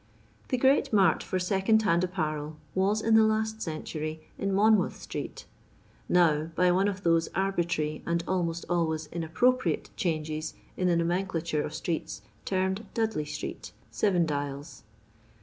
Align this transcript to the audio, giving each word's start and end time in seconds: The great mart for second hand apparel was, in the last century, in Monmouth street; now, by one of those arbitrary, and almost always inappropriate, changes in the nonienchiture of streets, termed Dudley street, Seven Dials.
The 0.47 0.57
great 0.57 0.91
mart 0.91 1.21
for 1.21 1.37
second 1.37 1.83
hand 1.83 2.03
apparel 2.03 2.55
was, 2.73 3.03
in 3.03 3.13
the 3.13 3.21
last 3.23 3.61
century, 3.61 4.23
in 4.39 4.51
Monmouth 4.51 4.99
street; 4.99 5.45
now, 6.09 6.49
by 6.55 6.71
one 6.71 6.87
of 6.87 7.03
those 7.03 7.29
arbitrary, 7.35 8.01
and 8.07 8.23
almost 8.27 8.65
always 8.67 9.05
inappropriate, 9.11 9.91
changes 9.95 10.55
in 10.75 10.87
the 10.87 10.95
nonienchiture 10.95 11.63
of 11.63 11.75
streets, 11.75 12.23
termed 12.45 12.87
Dudley 12.95 13.25
street, 13.25 13.73
Seven 13.91 14.25
Dials. 14.25 14.81